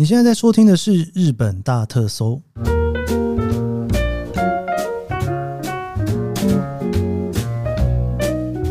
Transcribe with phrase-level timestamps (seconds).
[0.00, 2.40] 你现在在收听的是《日本大特搜》，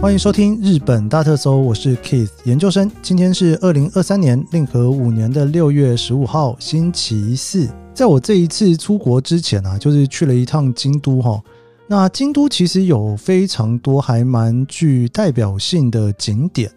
[0.02, 2.92] 欢迎收听《日本大特搜》，我是 Keith 研究生。
[3.04, 7.70] 今天是二零二三年令和五年的六月十五号，星期四。
[7.94, 11.40] 在我这一次出国之前啊，就是去了一趟京都哈。
[11.86, 16.72] 那京都其实有非常多还蛮具代表性的景点，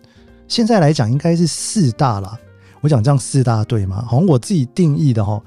[0.46, 2.38] 现在来讲应该是四大啦。
[2.82, 4.04] 我讲这样四大对吗？
[4.06, 5.40] 好像我自己定义的哈。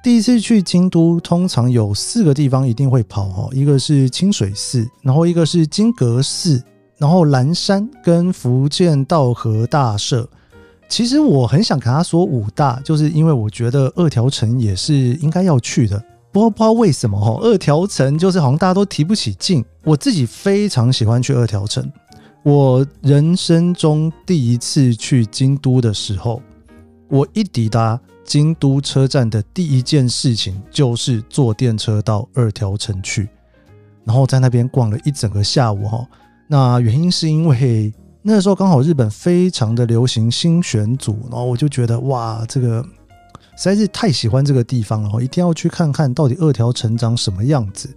[0.00, 6.62] 第一次去京都，通常有四个地方一定会跑哈，一个是清水寺，然后一个是金阁寺，
[6.96, 10.26] 然后岚山跟福建道和大社。
[10.88, 16.02] 其实我很想跟他说五大，就是因为我觉得二条城也是应该要去的。
[16.30, 19.64] 不过不知道为什么哈，二条城就是好像大家都提不起劲。
[19.82, 21.90] 我自己非常喜欢去二条城。
[22.44, 26.40] 我人生中第一次去京都的时候。
[27.08, 33.28] 我一抵达京都车站的第一件事情就是坐电车到二条城去，
[34.04, 36.06] 然后在那边逛了一整个下午哈。
[36.46, 42.82] 那原因是因为那时候刚好日本非常的流行新选组，然后我就觉得哇，这个
[43.56, 47.88] 实在是太喜欢这个地方了，一定要去看看到底二条城长什么样子。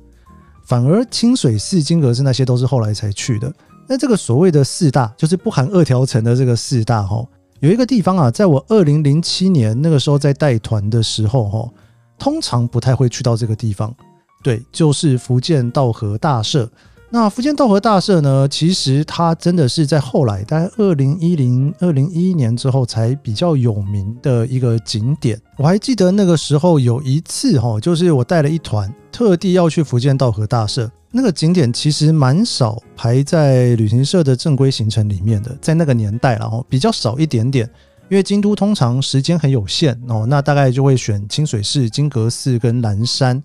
[0.65, 3.53] 反而清水寺、金阁寺那些都是后来才去的。
[3.89, 7.25] 那这个所谓的四大，就是不含二条城的这个四大哈。
[7.61, 11.69] 有一个地方啊，在我二零零七年那个时候在带团的时候，哈，
[12.17, 13.93] 通常不太会去到这个地方。
[14.41, 16.67] 对，就是福建道和大社。
[17.13, 25.37] 那福建道和大社呢，其实它真的是在后来，大概二零一零、二零一一年之后才比较有名的一个景点。
[25.57, 30.89] 我还记得那个时候有一次，哈，就是我带了一团，特地要去福建道和大社。
[31.11, 37.69] 那个景点其实蛮少排在旅行社的正规行程里面的，在那个年代，然后比较少一点点，
[38.09, 43.43] 因为京都通常时间很有限哦，那大概就会选清水寺、金阁寺跟岚山。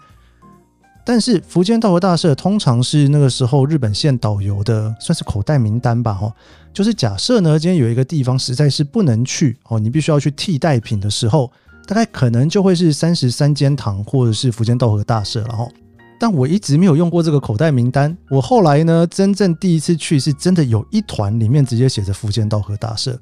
[1.09, 6.33] 但是福建道和大社通常是那个时候日本线导游的算是口袋名单吧，哈，
[6.75, 11.53] 就是假设呢今天有一个地方实在是不能去哦，你必须要去替代品的时候，
[11.87, 15.69] 大概可能就会是三十三间堂或者是福建道和大社了哈。
[16.19, 18.17] 但我一直没有用过这个口袋名单。
[18.29, 23.17] 我后来呢，真正第一次去是真的有一团里面直接写着福建道和大社。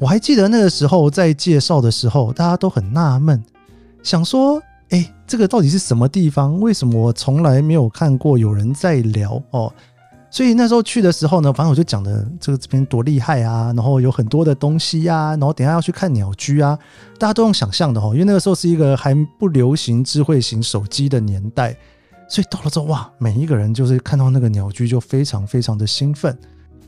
[0.00, 3.44] 我还记得那个时候在介绍的时候，大家都很纳闷，
[4.02, 4.60] 想说：
[5.32, 6.60] 这个到底是什么地方？
[6.60, 9.72] 为什么我从来没有看过有人在聊哦？
[10.30, 16.78] 所以那时候去的时候呢，反正我就讲的这个这边多厉害啊，然后有很多的东西呀，然后等下要去看鸟居啊，
[17.18, 21.74] 大家都用想象的哦，因为那个时候是一个还不流行智慧型手机的年代。
[22.28, 26.36] 所以到了之后，哇，每一个人就是看到那个鸟居就非常非常的兴奋。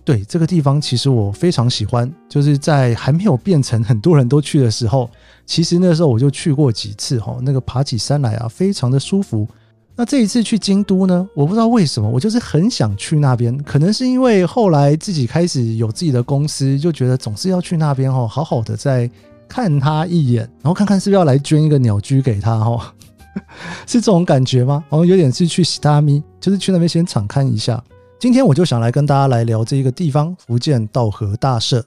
[0.04, 5.08] 对，这个地方，其实我非常喜欢，就是在还没有变成很多人都去的时候，
[5.46, 9.48] 其实那时候我就去过几次哈，那个爬起山来啊，非常的舒服。
[9.96, 19.10] 那这一次去京都呢，我不知道为什么，我就是很想去那边，可能是因为后来自己开始有自己的公司，就觉得总是要去那边哈，好好的再
[19.48, 22.92] 看他一眼，然后看看是不是要来捐一个鸟居给他哈。
[23.86, 24.84] 是这种感觉吗？
[24.90, 27.82] 好像有点是去西大咪，就是去那边先敞看一下。
[28.24, 31.84] 今天我就想来跟大家来聊这一个地方——福建道和大社。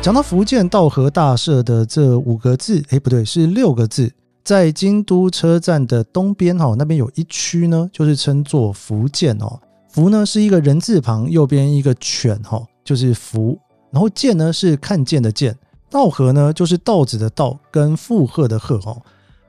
[0.00, 4.12] 讲到福建道和大社的这五个字，哎，不对，是六个字。
[4.48, 9.60] 在京都车站的东边，哈，那边有一区呢，就是称作福见哦。
[9.90, 13.58] 福呢是一个人字旁，右边一个犬，哈，就是福。
[13.90, 15.54] 然后见呢是看见的见。
[15.90, 19.02] 道和呢就是道子的道，跟负荷的荷，哦。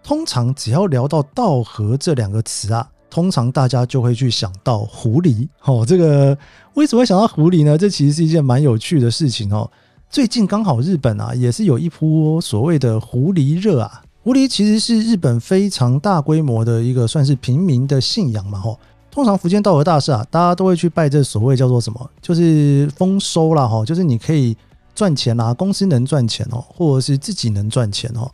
[0.03, 5.47] 通常只要聊到道和这两个词啊，通常大家就会去想到狐狸。
[5.63, 6.37] 哦，这个
[6.73, 7.77] 为什么会想到狐狸呢？
[7.77, 9.71] 这其实是一件蛮有趣的事情哦。
[10.09, 14.01] 最近刚好日本啊，也是有一波所谓的狐狸热啊。
[14.29, 18.77] 狐狸其实是日本非常大规模的一个算是平民的信仰嘛吼。
[19.09, 24.55] 通常福建稻荷大社啊，大家都会去拜这所谓叫做什么，就是丰收啦吼，就是你可以
[24.93, 28.31] 赚钱啦，公司能赚钱哦，或者是自己能赚钱哦。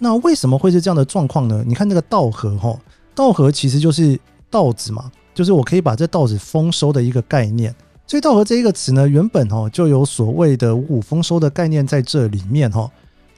[0.00, 1.64] 那为什么会是这样的状况呢？
[1.66, 2.78] 你看那个稻荷吼，
[3.14, 4.20] 稻荷其实就是
[4.50, 7.74] 稻子嘛，就是我可以把这稻子丰收的一个概念。
[8.06, 12.90] 所以稻荷这一个词呢，原本哦就有所谓的五谷丰收的概念在这里面哈。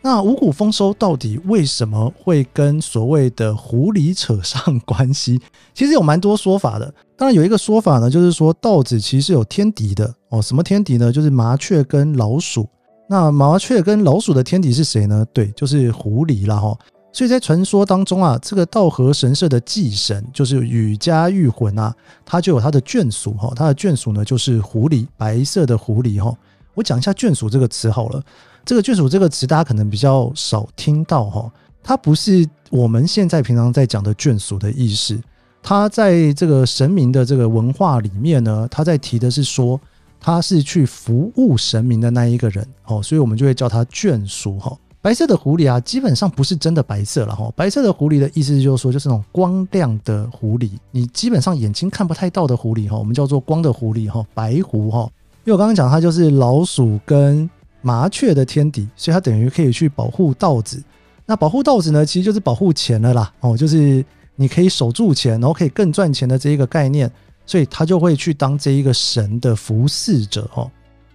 [0.06, 5.40] 那五谷丰收到底为什么会跟所谓的狐狸扯上关系？
[5.72, 6.92] 其实有蛮多说法的。
[7.16, 10.42] 当然有一个说法呢，就是说稻子其实是有天敌的哦。
[10.42, 11.10] 什么天敌呢？
[11.10, 12.68] 就是麻雀跟老鼠。
[13.08, 15.26] 那麻雀跟老鼠的天敌是谁呢？
[15.32, 16.78] 对，就是狐狸啦哈。
[17.10, 21.94] 所以在传说当中啊，这个稻荷神社的祭神就是宇迦御魂啊，
[22.26, 26.36] 他就有他的眷属哈，他的眷属呢就是狐狸，白色的狐狸哈。
[26.74, 28.22] 我讲一下眷属这个词好了，
[28.64, 31.50] 这个眷属这个词大家可能比较少听到哈，
[31.82, 35.20] 它不是我们现在平常在讲的眷属的意思，
[35.62, 39.80] 它在这个神明的这个文化里面呢，他在提的是说
[40.18, 44.74] 他是去服务神明的那一个人哦，所以我们就会叫他眷属哈。
[45.02, 47.52] 白色的狐狸啊，基本上不是真的白色了哈。
[47.54, 55.00] 白色的狐狸的意思就是说，就是那种光亮的狐狸，你基本上眼睛看不太到的狐狸哈，我们叫做光的狐狸哈，白狐哈。
[55.44, 57.48] 因为我刚刚讲它就是老鼠跟
[57.84, 60.82] 麻雀的天敌，所以它等于可以去保护稻子。
[61.26, 64.04] 那保护稻子呢，其实就是保护钱了啦哦，就是
[64.34, 67.10] 你可以守住钱，然后可以更赚钱的这一个概念，
[67.46, 70.70] 所以它就会去当这一个神的服侍者哦。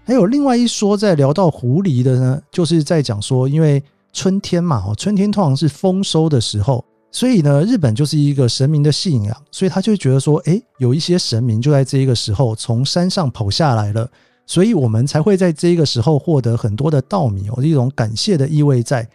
[0.06, 3.84] 还有另外一说，在聊到狐狸的呢，就是在讲说，因为
[4.14, 14.10] 春天嘛，哦，春天通常是丰收的时候，所以呢，日本就是一个神明的信仰，所以他就觉得说，诶，有一些神明就在这一个时候从山上跑下来了，
[14.50, 19.08] 所以我们才会在这个时候获得很多的稻米哦，一种感谢的意味在。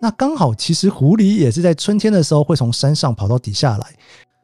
[0.00, 3.86] 那刚好，其实狐狸也是在春天的时候会从山上跑到底下来，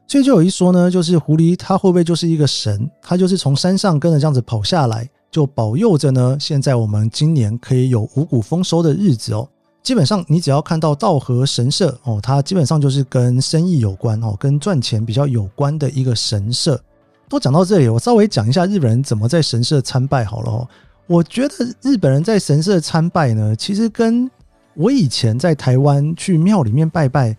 [0.06, 5.08] 所以就有一说呢，就是狐狸它会不会就是一个神，它就是从山上跟着这样子跑下来。
[5.28, 6.36] 就保佑着呢。
[6.40, 9.46] 现在我们今年可以有五谷丰收的日子哦。
[9.82, 16.80] 基本上，你只要看到稻荷神社哦，它基本上就是跟生意有关哦，跟赚钱比较有关的一个神社。
[17.28, 20.68] 都讲到这里，我稍微讲一下日本人怎么在神社参拜好了哦。
[21.06, 24.30] 我觉得日本人在神社参拜呢，其实跟
[24.74, 27.36] 我以前在台湾去庙里面拜拜，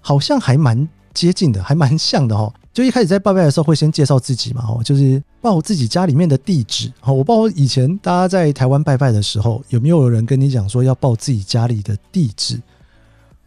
[0.00, 2.52] 好像还蛮接近的，还蛮像的哦。
[2.72, 6.90] 就一开始在拜拜的时候，会先介绍自己嘛，哦，就是报自己家里面的地址。
[7.00, 12.60] 好，我报以前大家在台湾拜拜的时候，有没有人跟你讲说要报自己家里的地址？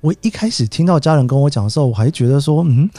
[0.02, 2.90] 我一开始听到家人跟我讲的时候，我还觉得说，嗯，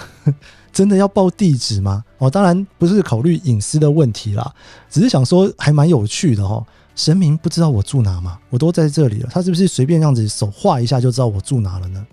[0.74, 2.04] 真的要报地址吗？
[2.18, 4.52] 哦，当然不是考虑隐私的问题啦，
[4.90, 6.62] 只是想说还蛮有趣的哦。
[6.94, 8.38] 神明不知道我住哪吗？
[8.50, 12.06] 我都在这里了，他是不是随便这样子手画一下就知道我住哪了呢？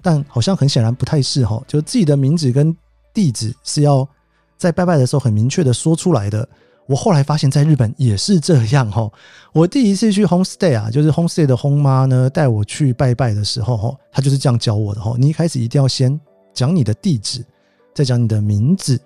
[0.00, 2.76] 但好像很显然不太是哈，就自己的名字跟。
[3.14, 4.08] 地址是要
[4.56, 6.48] 在拜拜的时候很明确的说出来的。
[6.86, 9.06] 我后来发现，在日本也是这样哈。
[9.52, 15.14] 我第一次去 homestay 啊，就是 homestay 的 home 妈呢带我去拜拜的时候哈，她就是这样教我的哈。
[15.18, 16.18] 你一开始一定要先
[16.54, 17.44] 讲你的地址，
[17.94, 19.00] 再讲你的名字。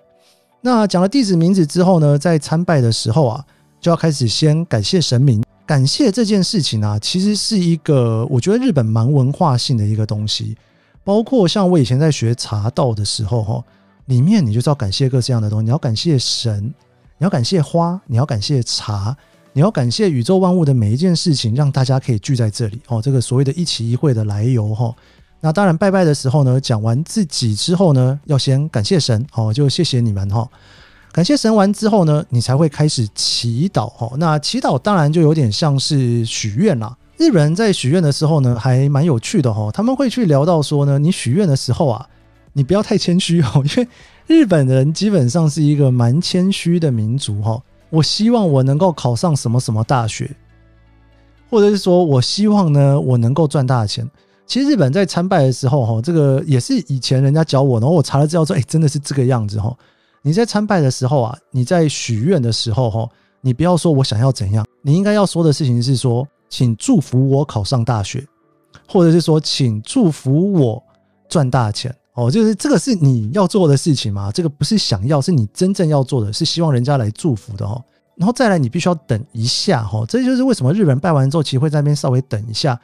[0.61, 3.45] 那讲了地址名字之后呢，在参拜的时候啊，
[3.79, 5.43] 就要开始先感谢神明。
[5.65, 10.57] 感谢这件事情啊，其实是一个我觉得日本蛮文化性的一个东西。
[11.03, 13.63] 包括像我以前在学茶道的时候哈。
[14.07, 16.63] 里面你就是要感谢各式各样的东西，你要感谢神，
[17.17, 19.13] 你要感谢花，你要感谢茶，
[19.51, 23.01] 你要感谢宇宙万物的每一件事情，让大家可以聚在这里哦。
[23.01, 24.95] 这个所谓的一期一会的来由哈。
[25.39, 30.47] 那当然拜拜的时候呢，讲完自己之后呢，要先感谢神哦，就谢谢你们哈。
[31.11, 34.11] 感谢神完之后呢，你才会开始祈祷哈。
[34.17, 36.95] 那祈祷当然就有点像是许愿啦。
[37.17, 39.71] 日本人在许愿的时候呢，还蛮有趣的哈。
[39.71, 42.07] 他们会去聊到说呢，你许愿的时候啊。
[42.53, 43.87] 你不要太谦虚哦， 因为
[44.25, 47.61] 日本人基本上是一个蛮谦虚的民族哈。
[47.91, 50.35] 我希望我能够考上什么什么大学，
[51.51, 54.09] 或者是说我希望呢，我能够赚大钱。
[54.47, 59.75] 其实日本在参拜的时候哈，这个也是以前人家教我，然后我查了资料说，哎，真的是这个样子哈。
[60.21, 63.09] 你在参拜的时候啊，你在许愿的时候哈，
[63.41, 68.25] 你不要说我想要怎样，你应该要说的事情是说，请祝福我考上大学，
[68.87, 70.81] 或者是说，请祝福我
[71.27, 71.93] 赚大钱。
[72.13, 74.31] 哦，就是这个是你要做的事情嘛？
[74.31, 77.79] 这个不是想要，是你真正要做的，是希望人家来祝福的哦。
[78.15, 80.03] 然后再来，你必须要等一下哈。
[80.07, 82.79] 这就是为什么日本人拜完之后，其实会在那边稍微等一下。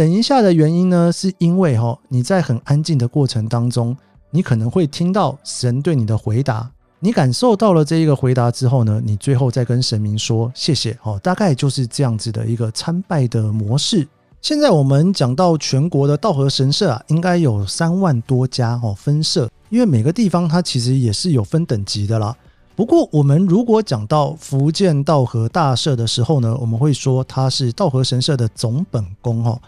[0.00, 3.94] 等一下的原因呢，是因为哈，你在很安静的过程当中，
[4.30, 6.70] 你可能会听到神对你的回答。
[7.00, 11.20] 你感受到了这一个回答之后呢，你最后再跟神明说谢谢哦。
[11.22, 14.08] 大概就是这样子的一个参拜的模式。
[14.40, 22.34] 现在我们讲到全国的道和神社啊，应该有三万多家哦分社，因为每个地方它其实也是有分等级的啦。
[22.74, 29.60] 不过我们如果讲到福建道和大社的时候呢，我们会说它是道和神社的总本宫哦。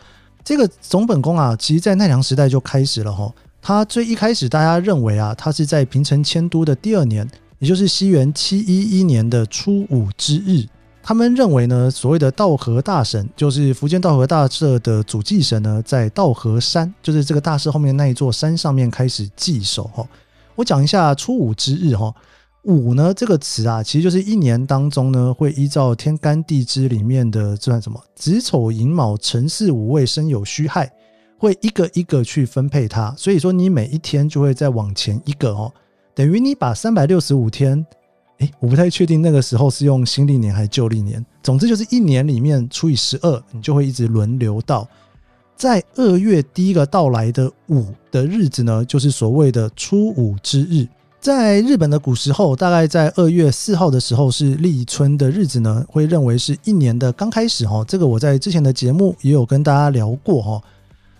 [0.44, 3.32] 这个总本宫啊，其实在奈良时代就开始了哈。
[3.60, 7.28] 他最一开始大家认为啊，他是在平城迁都的第二年，
[7.60, 10.66] 也就是西元七一一年的初五之日。
[11.04, 20.06] 他们认为呢，所谓的稻荷大神，就是伏见稻荷大社的主祭神呢，在稻荷山，就是这个大社后面那一座山上面开始祭守哈。
[20.54, 22.14] 我讲一下初五之日哈，
[22.64, 30.88] 五呢这个词啊，其实就是一年当中呢，会依照天干地支里面的这算什么子丑寅卯辰巳午未申酉戌亥，
[31.38, 33.12] 会一个一个去分配它。
[33.16, 35.72] 所以说你每一天就会再往前一个哦，
[36.14, 37.84] 等于你把三百六十五天，
[38.38, 41.24] 诶，我不太确定那个时候是用新历年还是旧历年。
[41.42, 44.86] 总之就是一年里面除以十二，你就会一直轮流到。
[45.56, 50.86] 在二月第一个到来的五的日子呢，就是所谓的初五之日。
[51.22, 57.84] 在日本的古时候，大概在二月四号的时候是立春的日子呢，会认为是一年的刚开始哈。
[57.86, 60.60] 这个我在之前的节目也有跟大家聊过哈。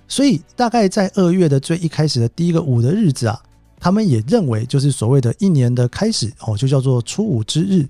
[0.08, 3.40] 所以大概在二月的最一开始的第一个五的日子啊，
[3.78, 7.86] 他们也认为就是所谓的一年的开始哦，就叫做初五之日。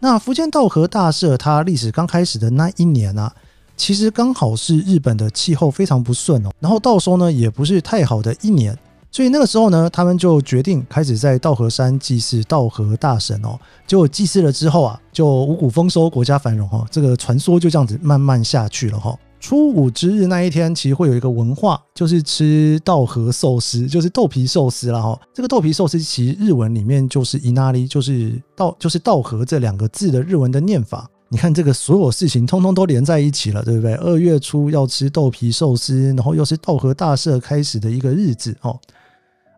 [0.00, 3.32] 那福建道和大社它历史刚开始的那一年啊，
[3.76, 8.76] 其实刚好是日本的气候非常不顺哦，然后稻收呢也不是太好的一年。
[9.14, 13.56] 所以那个时候呢，他们就决定开始在稻荷山祭祀稻荷大神哦。
[13.86, 16.84] 结果祭祀了之后啊，就五谷丰收，国家繁荣哈。
[16.90, 19.16] 这个传说就这样子慢慢下去了哈。
[19.38, 25.16] 初五之日那一天，其实会有一个文化，就是吃稻荷寿司，就是豆皮寿司了哈。
[25.32, 31.08] 这个豆皮寿司其实日文里面就是伊那利，就是稻，就是稻荷这两个字的日文的念法。
[31.28, 33.94] 你看这个所有事情通通都连在一起了，对不对？
[33.94, 38.76] 二月初要吃豆皮寿司，然后又是稻荷大社开始的一个日子哦。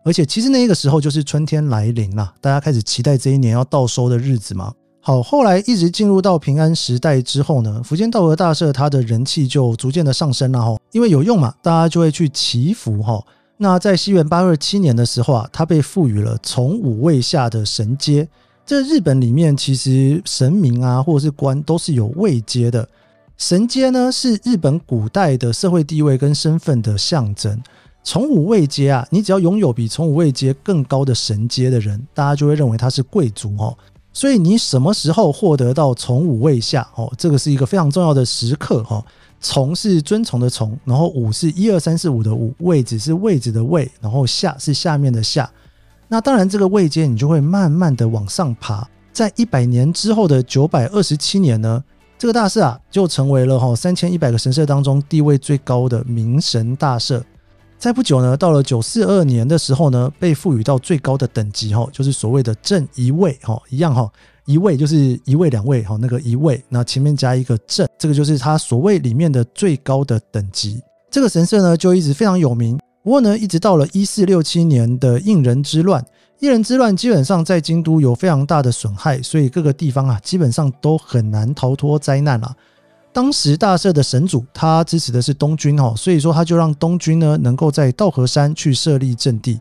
[0.07, 4.73] 而且其实那个时候就是春天来临了，大家开始期待这一年要到收的日子嘛。
[5.01, 13.21] 好，后来一直进入到平安时代之后呢，伏见稻荷大社它的人气就逐渐的上升了哈，因为有用嘛，大家就会去祈福哈。
[13.57, 18.25] 那在西元八二七年的时候啊，它被赋予了从五位下的神阶。
[18.65, 22.87] 这日本里面其实神明啊或者是官都是有位阶的，
[23.35, 27.61] 神阶呢是日本古代的社会地位跟身份的象征。
[28.07, 33.77] 从五位阶啊，你只要拥有比从五位阶更高的神阶的人，大家就会认为他是贵族哦。
[34.13, 39.03] 所以你什么时候获得到从五位下哦，这个是一个非常重要的时刻哈。
[39.41, 45.51] 从是尊崇的从，然后五是一二三四五的五，位置是位置的位，然后下是下面的下。
[46.07, 48.87] 那当然这个位阶你就会慢慢的往上爬。
[49.11, 51.83] 在一百年之后的九百二十七年呢，
[52.17, 57.21] 这个大社啊就成为了哈三千一百个神社当中地位最高的明神大社。
[57.79, 64.11] 再不久呢，到了九四二年的时候呢，被赋予到最高的等级哈，就是所谓的正一位哈，一样哈，
[64.45, 70.81] 一位就是一位两位哈，那个一位，那前面加一个正，这个就是它所谓里面的最高的等级。
[71.11, 72.79] 这个神社呢，就一直非常有名。
[73.03, 76.03] 不过呢，一直到了一四六七年的应仁之乱，
[76.39, 82.53] 应仁之乱基本上在京都有非常大的损害，所以各个地方啊，基本上都很难逃脱灾难了。
[83.17, 89.59] 当时大社的神主他支持的是东军哦，所以说他就让东军呢能够在稻荷山去设立阵地。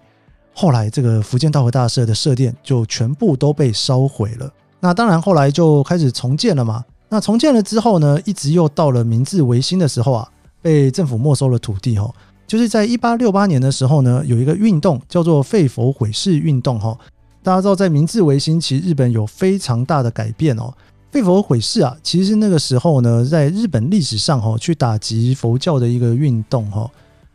[0.52, 4.52] 后来这个福建稻荷大社的社殿就全部都被烧毁了。
[4.78, 6.84] 那当然后来就开始重建了嘛。
[7.08, 10.28] 那重建了之后呢，一直又到了明治维新的时候啊，
[10.60, 12.14] 被政府没收了土地哦。
[12.46, 16.94] 就是在一八六八年的时候呢，有一个运动叫做废佛毁寺运动哈。
[17.42, 20.74] 大家知道在明治维新其实日本有非常大的改变哦。
[21.10, 26.90] 被佛毁寺啊，其实那个时候呢，在日本历史上哈，去打击佛教的一个运动哈。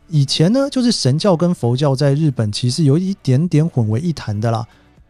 [0.08, 4.66] 以前呢，就是神教跟佛教在日本其实有一点点混为一谈的啦。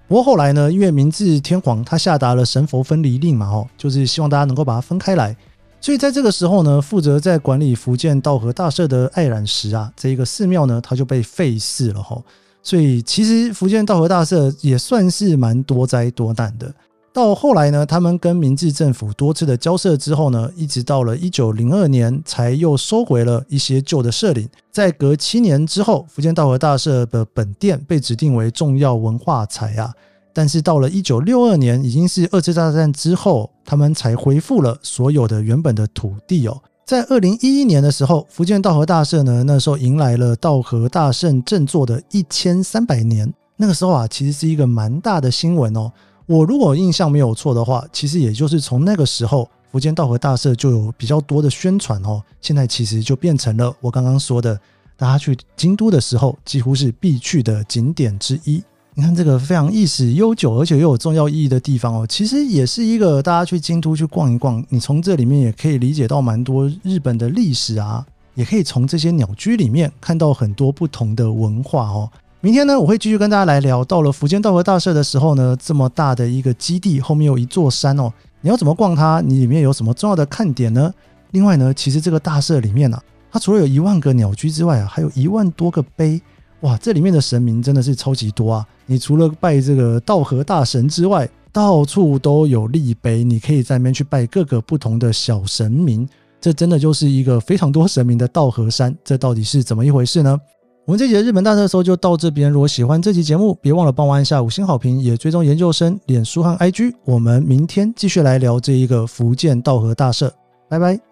[0.09, 5.37] 不过后来呢，因为明治天皇他下达了神佛分离令嘛，哈，就是希望大家能够把它分开来。
[5.81, 12.23] 所以在这个时候呢，负责在管理福建道和大社的爱染石啊，这一个寺庙呢，它就被废寺了哈。
[12.62, 16.73] 所以其实福建道和大社也算是蛮多灾多难的。
[17.12, 24.49] 到后来呢，他们跟明治政府多次的交涉之后呢，一直到了一九零二年，才又收回了一些旧的社领。
[24.71, 29.92] 在隔七年之后，福建道和大社的本殿被指定为重要文化财啊。
[30.33, 36.59] 但是到了一九六二年，已经是二次大战之后，他们才恢复了所有的原本的土地哦。
[36.87, 43.31] 在二零一一年的时候，福建道和大社呢，那时候迎来了道和大圣正座的一千三百年。
[43.59, 45.92] 那个时候啊，其实是一个蛮大的新闻哦。
[46.26, 52.23] 我如果印象没有错的话，其实也就是从那个时候，伏见稻荷大社就有比较多的宣传哦。
[52.41, 54.59] 现在其实就变成了我刚刚说的，
[54.97, 58.62] 大家去京都的时候几乎是必去的景点之一。
[58.95, 72.11] 你看这个非常历史悠久而且又有重要意义的地方哦，其实也是一个大家去京都去逛一逛，你从这里面也可以理解到蛮多日本的历史啊，也可以从这些鸟居里面看到很多不同的文化哦。
[72.44, 73.84] 明天呢，我会继续跟大家来聊。
[73.84, 79.20] 到了福建道和大社的时候呢，这么大的一个基地，后面有一座山哦，你要怎么逛它？
[79.20, 80.92] 你里面有什么重要的看点呢？
[81.30, 86.20] 另外呢，其实这个大社里面呢、啊，它除了有一万个鸟居之外啊，还有一万多个碑。
[86.62, 88.66] 哇，这里面的神明真的是超级多啊！
[88.87, 96.08] 你除了拜这个道和大神之外，到处都有立碑，你可以在那边去拜各个不同的小神明。
[96.40, 100.37] 这真的就是一个非常多神明的道和山，这到底是怎么一回事呢？
[100.85, 102.51] 我们这节日本大特搜就到这边。
[102.51, 106.93] 如果喜欢这期节目，别忘了帮我按下五星好评，也追踪研究生脸书和 IG。
[107.05, 110.33] 我们明天继续来聊这一个福建道和大社，
[110.69, 111.12] 拜拜。